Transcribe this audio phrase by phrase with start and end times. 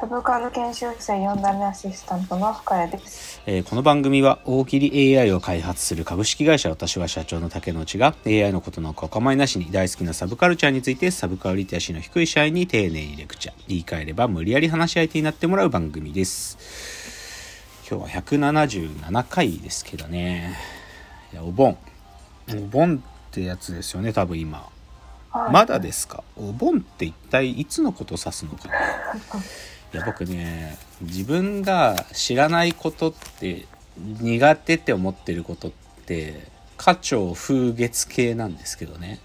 [0.00, 3.40] サブカル研修生4代目アシスタントの深谷です。
[3.46, 13.54] えーこの番組は大喜利 AI を開発する株式会社私は社長の竹之内が AI のことなんかお構いなしに大好きなサブカルチャーについてサブカルリテラシーの低い社員に丁寧にレクチャー。
[13.66, 16.58] 言い換えれば無理やり話し相手になってもらう番組です。
[17.90, 20.56] 今日は177回ですけどね。
[21.32, 21.76] いやお盆。
[22.50, 24.68] お盆ってやつですよね多分今。
[25.30, 25.52] はい。
[25.52, 26.22] まだですか？
[26.36, 28.74] お盆って一体いつのことを指すのかな？
[29.92, 33.66] いや僕ね自分が知らないことって
[33.98, 35.70] 苦手って思ってることっ
[36.06, 39.18] て花鳥風月系なんですけどね、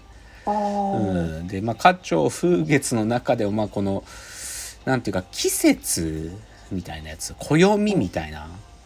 [0.46, 4.04] うん、でまあ花鳥風月の中でもまあこの
[4.84, 6.32] なんていうか季節
[6.70, 8.40] みたいなやつ暦みたいな、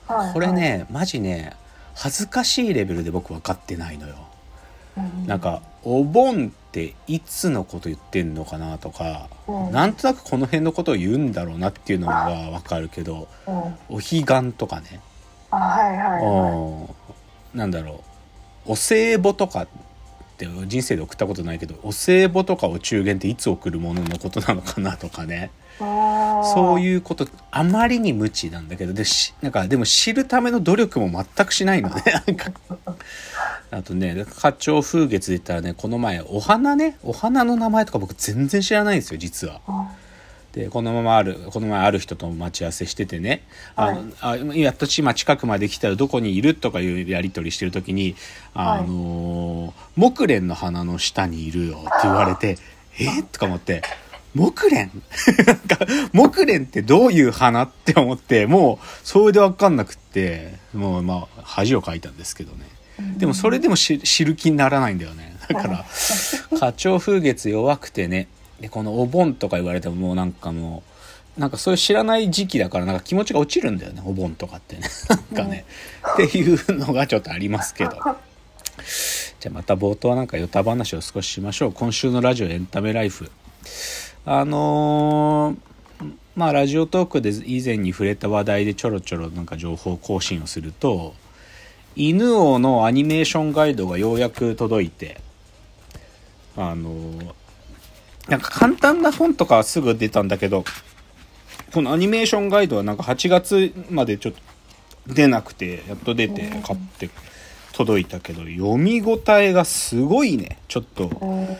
[0.07, 1.53] はいこれねマジね
[1.95, 4.15] 恥ずかしいレベルで僕分かってないのよ。
[4.97, 5.27] うん。
[5.27, 9.73] なんかお盆っていつのこと言ってんのかなとか、うん。
[9.73, 13.55] なんとなくこの辺のことを言うんだろうなっていうのがわかるけどうん。
[13.89, 15.01] お彼岸とかね、
[15.51, 16.89] あはいはいは
[17.55, 17.59] うん。
[17.59, 18.05] なんだろ
[18.67, 18.73] う。
[18.73, 19.69] お歳暮とかっ
[20.37, 25.51] て人生で送ったことないけどお歳暮とかお中元っていつ送るもののことなのかなとかね。
[25.79, 32.03] そういうことあまりに無知なんだけどでしなんかでも知るための努力も全くしないのね
[33.71, 39.61] あとね花鳥風月で言ったらねこの前お花ねお花の名前とか僕全然知らないんですよ実は。
[39.69, 39.87] うん
[40.51, 43.43] でこのままあるこの前ある人と待ち合わせしててね
[43.77, 48.17] 「あのあやっと今近くまで来たらどこにいる?」とかいうやり取りしてる時に
[48.55, 52.57] 「あのー木蓮の花の下にいるよ」って言われて
[52.99, 53.83] 「えとか思って
[54.35, 54.91] 「木蓮？
[55.47, 62.65] なんか木蓮ってどういう花って思ってもうそれで分かんなくってもうまあ恥をかいたんですけどね。
[63.17, 65.37] でもそれでも知知る気にならないんだよね。
[65.49, 65.85] だから、
[66.59, 68.29] 花鳥風月弱くてね。
[68.61, 70.83] で、このお盆とか言われてももうなんかも
[71.37, 74.83] う、なんかそういう知らない時期だからなんか気持ちが落ちるんだよね、お盆とかってね。
[75.09, 75.65] なんかね。
[76.15, 77.91] っていうのがちょっとありますけど。
[77.93, 81.73] じゃあまた冒頭はなんかヨタ話を少ししましょう。
[81.73, 83.31] 今週のラジオエンタメライフ。
[84.25, 85.69] あのー
[86.37, 91.15] まあラジオトークで以前に触れた話題でちょろちょろなんか情報更新をすると、
[91.99, 95.21] 犬王のアニメーションガイドがようやく届いて、
[96.57, 97.35] あのー
[98.29, 100.63] なんか簡単な本とかはすぐ出たんだけど、
[101.73, 107.09] このアニメーションガイドはなんか8月までちょっと出なくて、やっと出て買って
[107.73, 110.59] 届いたけど、読み応えがすごいね。
[110.69, 111.57] ちょっと、うん。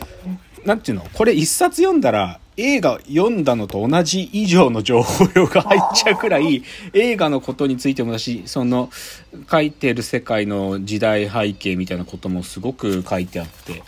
[0.63, 1.07] なんていうの？
[1.11, 8.89] これ一冊読んだら映画読んだのと同じ以上の情報量が入っちゃうくらい映画のことについてもだしその
[9.49, 13.83] 書いてる世界の時代背景みたいなこともすごく書いてあって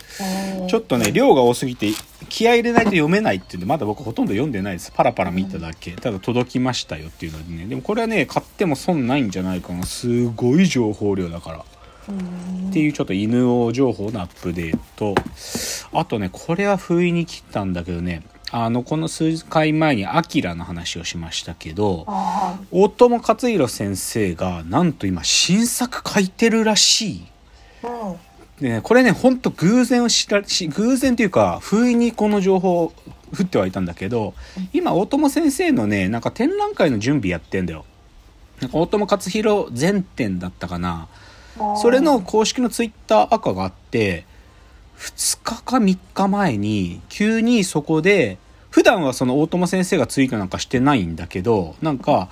[0.60, 1.88] うんちょっとね量が多すぎて
[2.28, 4.90] 気合い入れないと読めないっていうんでまだ僕ほとんど読んでないです。
[4.92, 5.92] パラパラ見ただけ。
[5.92, 7.66] ただ届きましたよっていうのでね。
[7.66, 9.84] でもこれはね買っても損ないんじゃないかな。
[9.84, 11.64] すごい情報量だから。
[12.08, 12.70] うん。
[12.70, 15.14] っていうちょっと犬王情報のアップデート。
[15.92, 18.22] あとねこれは不意に切ったんだけどね
[18.54, 27.26] あのこの数回前に「アキラの話をしましたけどあ大友克洋先生がなんと今新作書いてるらしい。
[27.82, 28.18] ーう
[28.60, 32.92] ね、これねほんと偶然を知らし偶然というか不意にこの情報を
[33.36, 34.34] 降ってはいたんだけど
[34.72, 37.84] 今大友先生のねなんか展覧会の準備やってんだよ。
[38.60, 41.08] なんか大友克洋全展だったかな。
[41.80, 44.24] それの公式のツイッター赤があって、
[44.98, 48.38] 2日か3日前に、急にそこで、
[48.72, 52.30] 普段はその大友先生がツイートなんかしてないんだけど、なんか、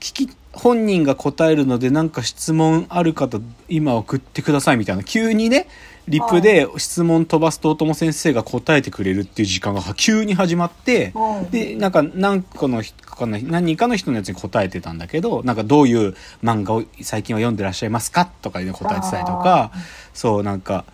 [0.00, 5.66] 聞き、本人が答えるのでなんか質問ある方今送ってくださいみたいな急にね
[6.08, 19.72] リプで質問飛ばすと大友先生が答えてくれるっていう時間が急に始まってうんでなんか何個の人かな何人かの人のやつに答えてたんだけどなんかどういう漫画を最近は読んでらっしゃいますかとかで答えてたりとか
[20.12, 20.84] そうなんか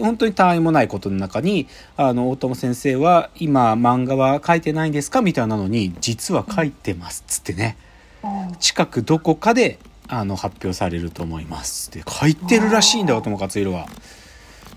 [0.00, 7.76] 本当にたわいもないことの中にあの大友先生は今漫画は書いてないんですかみたいなのに実は書いてますっつってね。
[8.22, 8.56] うん。
[8.58, 9.78] 近くどこかで
[10.08, 11.90] あの発表されると思います。
[11.90, 13.86] って書いてるらしいんだよ大友克洋は。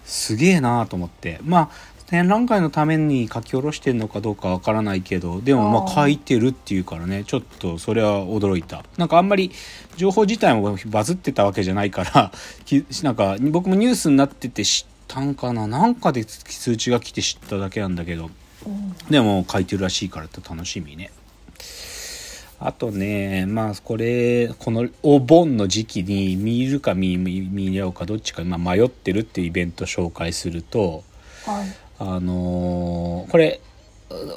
[0.05, 1.39] すげえなと思って。
[1.43, 1.69] まあ
[2.09, 8.83] 展覧会のために書き下ろしてるのかどうかわからないけどでもまあ書いてるっていうからねちょっとそれは驚いた。
[8.97, 9.51] なんかあんまり
[9.95, 12.31] 情報自体もバズってたわけじゃないから
[12.65, 15.67] きなんか僕もニュースになってて知ったんかな。
[15.67, 18.29] なんかで通知が来て知っただけなんだけど。
[18.65, 18.95] うん。
[19.09, 21.11] でも書いてるらしいからって楽しみね。
[22.61, 31.03] あとねまあこれこのお盆の時期に見るか見見見ようかどっちか今迷ってるっていうイベント紹介すると
[31.45, 31.67] はい。
[31.99, 33.61] あのーこれ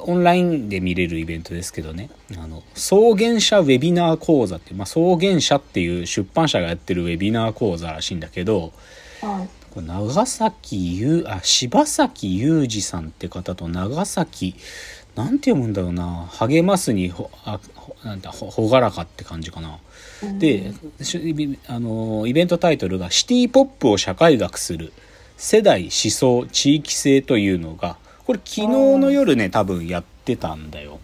[0.05, 2.11] オンラインで見れるイベントですけどね。
[2.37, 8.71] あの草原社ウェビナー講座ってまあ、草原社っていう出版社がやってるウェビナー講座らしいんだけど
[9.21, 14.53] はいこれ長崎ゆあ柴崎裕二さんって方と長崎
[15.15, 19.79] なんて読むんだろうな励ますにほあほなんだほほがらかって感じかな。
[20.21, 20.73] うんで
[21.67, 24.93] あのイベントタイトルが「シティ・ポップを社会学する
[25.37, 27.97] 世代思想地域性」というのが
[28.27, 30.99] これ昨日の夜ね多分やってたんだよ。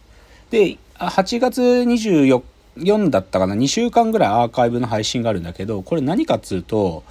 [0.52, 2.44] であ8月24
[2.78, 7.04] 4だったかな2週間ぐらいアーカイブの配信があるんだけどこれ何かっつうと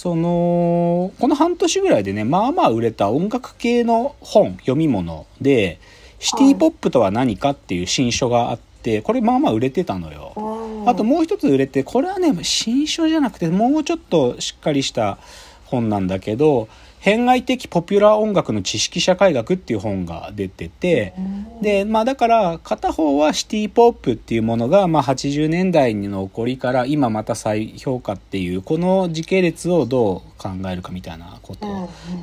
[0.00, 5.78] そのこの半年ぐらいでねまあまあ売れた音楽系の本読み物で
[6.18, 10.32] シティ・ポップとは何かっていう新書があってこれまあまあ売れてたのよ。
[10.36, 15.18] うんあともう一つ売れてこれはね新書じゃなくてもうちょっとしっかりした
[15.66, 16.68] 本なんだけど
[17.00, 21.62] 「変外的ポピュラー音楽の知識社会学」っていう本が出ててうん。
[21.62, 31.66] でまあだから片方はシティ・ポップっていうものが、まあ、80年代の起こりから今また再評価っていうこの時系列をどう考えるかみたいなこと。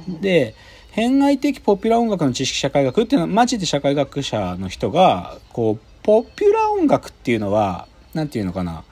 [0.07, 0.55] うんで
[0.91, 8.83] 変外的ポピュラー音楽の知識社会学っていうのはマジで社会学者の人がこうポピュラー音楽っていうのはなんていうのかな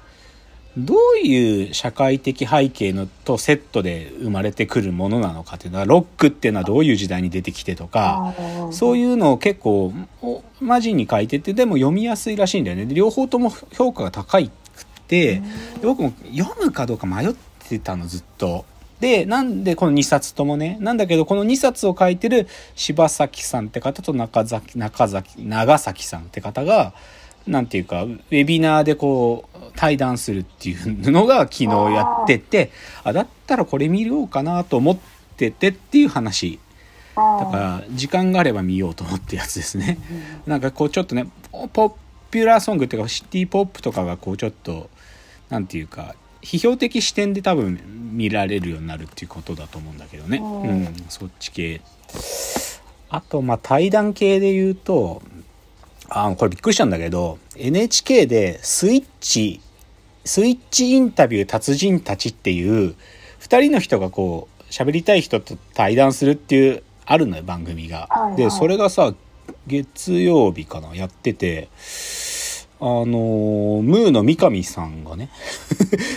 [0.77, 8.33] どういう社会的背景のとセットで生まれてくるものなのかっていうのはロックっていうのはどういう時代に出てきてとか
[8.71, 12.85] そういいうのを結構おマジに書いててでも読みやすいらしいんだよね。
[12.85, 14.53] で両方とも評価が高いくっ
[15.07, 15.41] てで
[15.83, 17.35] 僕も読むかどうか迷っ
[17.69, 18.65] てたのずっと。
[18.99, 26.93] でなんでこの2冊ともねなんだけどこの2冊を書いてる柴崎さんって方と中崎中崎長崎さんって方が
[27.47, 32.71] なんていうかウェビナーでこう対談するっていうのが昨日やってて
[33.03, 34.97] あだったらこれ見ようかなと思っ
[35.37, 36.59] ててっていう話。
[37.15, 39.97] だから時間があれば見ようと思ってやつですね。
[40.45, 41.97] なんかこうちょっとねポポ
[42.29, 44.89] ピュラーソングっていうかシティポップとかがこうちょっと
[45.49, 47.79] なんていうか批評的視点で多分
[48.11, 50.69] 見られるようになるっていうことだと思うんだけどね、うん。
[50.69, 51.79] うん、そっち系。
[53.09, 55.21] あとまあ対談系で言うと
[56.09, 59.61] あこれびっくりしたんだけど NHK でスイッチ
[60.23, 62.95] スイッチインタビュー達人たちっていう
[63.41, 68.07] 2人の人がこう喋りたい人と対談するっていうあるのよ番組が。
[68.09, 69.13] はいはいでそれがさ
[69.67, 71.69] 月曜日かなやってて
[72.79, 75.29] あのームーの三上さんがね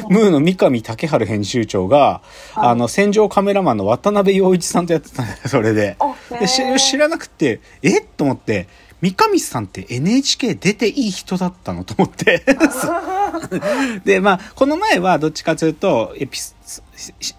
[0.08, 2.23] ムーの三上竹春編集長が、は
[2.64, 5.96] いあの戦場カメラマンの渡辺陽一さんとやってたんだよそれで。
[6.41, 8.00] でし知らなくてえ？
[8.00, 8.67] っと思って
[9.00, 12.45] 三上さんって NHK 出ていい人だったのと思って。
[14.05, 16.58] でまあこの前はどっちかというとエピス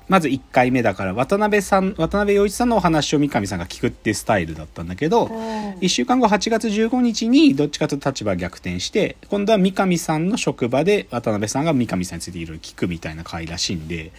[0.07, 14.11] まず1回目だから渡辺さん渡辺陽一さんのお話を三上さんが聞くっていうスタイルだったんだけど、1週間後8月15日にどっちかというと立場逆転して今度は三上さんの職場で渡辺さんが三上さんについていろいろ聞くみたいな回らしいんで、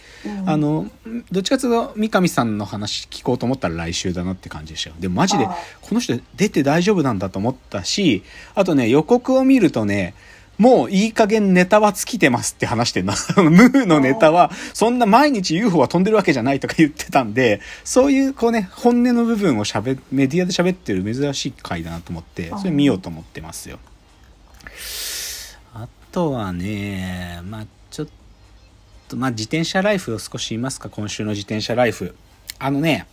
[0.45, 0.89] あの
[1.31, 4.95] どっちかというと三上さんの話聞こうと思ったら来週だなって感じでしたよ。
[4.99, 8.23] でもマジであこの人出て大丈夫なんだと思ったし
[8.55, 10.13] あとね予告を見るとね
[10.61, 13.15] もういい加減ネタは尽きてますって話してんな。
[13.35, 23.79] ムーのネタは、そんな毎日 UFO は飛んでるわけじゃないとか言ってたんで、そういうこうね、本音の部分を喋、メディアで喋ってる珍しい回だなと思って、それ見ようと思ってますよ。
[25.73, 28.07] あとはね、まあちょっ
[29.07, 32.13] と、まあ自転車ライフを少し言いますか、今週の自転車ライフ。
[32.59, 33.07] あのね、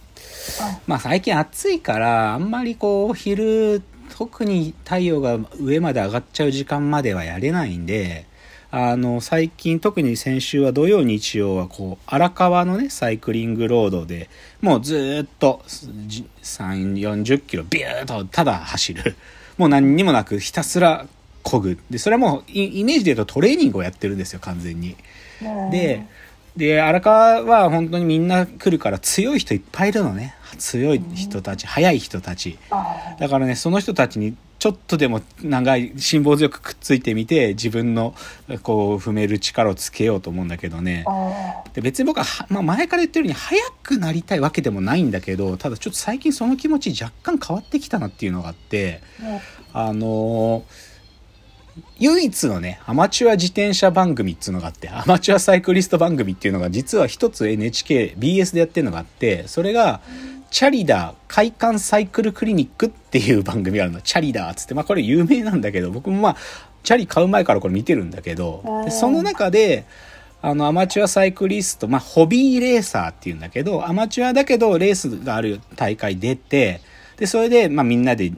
[0.86, 3.80] まあ最近暑いから、あんまりこう、昼、
[4.18, 8.26] 特に太陽が上まで上がっちゃう時間まではやれないんで、
[8.72, 14.28] あの、最近特に先週は土曜日曜はこう、荒川のね、サイクリングロードで、
[14.60, 15.62] もうずーっと
[16.08, 19.14] じ3、40キロビューッとただ走る。
[19.56, 21.06] もう何にもなくひたすら
[21.44, 21.78] 漕ぐ。
[21.88, 24.96] で、それはもうイイメージで言うとトレーニングをやってるんですよ、完全に。
[25.70, 26.04] で、
[26.58, 30.34] で、荒川は本当にみんな来るから強い人いっぱいいるのね。
[30.58, 32.58] 強い人たち、速い人たち。
[33.18, 38.12] だからね、その人たちにちょっとでも長い、辛抱強くくっついてみて、自分の
[38.64, 41.04] こう踏める力をつけようと思うんだけどね。
[41.74, 49.00] で別に僕はは、まあ、前から言ってるように速くなりたいわけでもないんだけど、ただちょっと最近その気持ち若干変わってきたなっていうのがあって、
[49.72, 50.87] あのー
[51.98, 60.00] 唯一のね、アマチュア自転車番組っていうのがあって、アマチュアサイクリスト番組っていうのが実は一つ NHK、BS でやってるのがあって、それが、
[60.50, 64.00] チャリダー快感サイクルクリニックっていう番組があるの。
[64.00, 66.36] チャリダーっつって、まあこれ有名なんだけど、僕もまあ、
[66.82, 69.84] チャリ買う前からこれ見てるんだけど、でその中で、
[70.40, 76.80] あの、アマチュアサイクリスト、まあ、ホビーレーサーっていうんだけど、アマチュアだけど、レースがある大会出て、
[77.18, 78.32] で、それで、まあ、みんなで、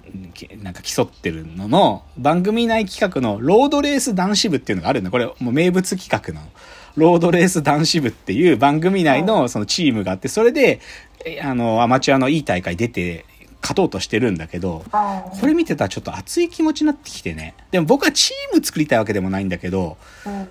[0.63, 5.11] なんか競ってるのの、番組内企画の、ロードレース男子部っていうのがあるんだ。
[5.11, 6.49] これ、もう名物企画の、
[6.97, 10.81] ロードレース男子部っていう番組内の、そのチームがあって、それで、
[11.27, 13.27] えあの、アマチュアのいい大会出て、
[13.63, 15.39] 勝とうとしてるんだけど、はい。
[15.39, 17.55] これ見てたらちょっと熱い気持ちになってきてね。
[17.71, 20.49] でも僕はチーム作りたいわけでもないんだけど、うん。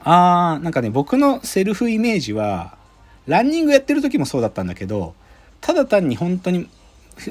[0.00, 2.76] あー、なんかね、僕のセルフイメージは、
[3.26, 5.14] ランニングやってる時もそうだったんだけど、
[5.60, 6.68] ただ単に本当に、ふ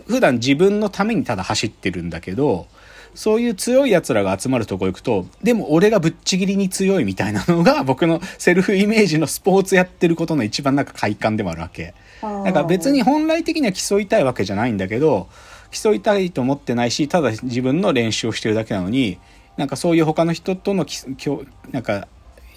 [0.08, 2.68] 普段自分のためにただ走ってるんだけど、
[3.16, 11.94] そういう強い奴らが集まるとこ行くと、でも俺がぶっちぎりに強いみたいなのが 僕のセルフイメージのスポーツやってることの一番なんか快感でもあるわけ。
[12.22, 15.28] なんか別に本来的には競いたいわけじゃないんだけど、
[15.72, 19.18] 競いたいと思ってないし、ただ自分の練習をしてるだけなのに、
[19.58, 22.08] なんかそういう他の人とのききょなんか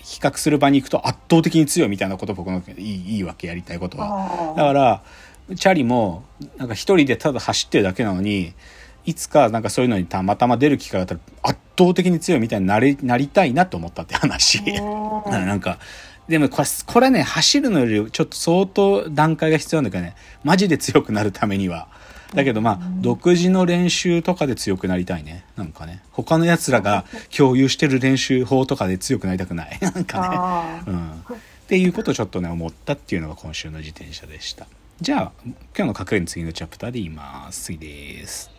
[0.03, 4.55] 比較する場に行くと圧倒的に強いみたいなこと僕のいいいいわけやりたいことは。
[4.57, 5.03] だから、
[5.57, 6.25] チャリも
[6.57, 8.55] なんか一人でただ走ってるだけなのに、
[9.05, 14.59] いつかなんかそういうのにたまたま出る機会があったら圧倒的に強いみたいになれなりたいなと思ったって話。
[14.59, 14.63] う
[15.29, 15.79] んなんか、
[16.29, 21.89] でもこれ、これね、走るのよりちょっと相当段階が必要なんだけどね、マジで強くなるためには。
[22.35, 25.45] だけどまあ、独自の練習とかで強くなりたいね。
[25.57, 26.03] なんかね。
[26.13, 27.05] 他の奴らが
[27.37, 29.79] 共有してる練習法とかで強くなりたくない。
[29.83, 30.37] なんかね。
[30.39, 31.11] あうん。
[31.11, 34.67] っていうことをちょっとね、思ったっていうのが今週の自転車でした。
[35.03, 37.65] じゃあ、今日の隠れの次のチャプターで言います。
[37.65, 38.52] 次です。